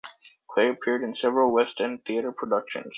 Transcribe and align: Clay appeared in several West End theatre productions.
Clay 0.49 0.67
appeared 0.71 1.03
in 1.03 1.13
several 1.13 1.51
West 1.51 1.79
End 1.79 2.03
theatre 2.05 2.31
productions. 2.31 2.87